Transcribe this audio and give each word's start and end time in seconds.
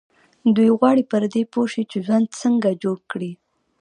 دوی 0.55 0.69
غواړي 0.79 1.03
پر 1.11 1.23
دې 1.33 1.43
پوه 1.51 1.67
شي 1.73 1.83
چې 1.91 1.97
ژوند 2.05 2.27
څنګه 2.41 2.69
جوړ 2.83 2.97
کړي. 3.11 3.31